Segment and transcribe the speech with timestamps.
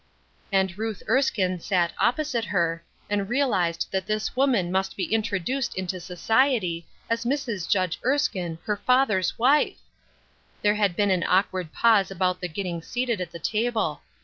[0.51, 5.75] And Ruth Erskine sat opposite her, and real ized that this woman must be introduced
[5.75, 7.69] into society as Mrs.
[7.69, 12.81] Judge Erskine, her father's wife I There had been an awkward pause about the getting
[12.81, 14.01] seated at the table.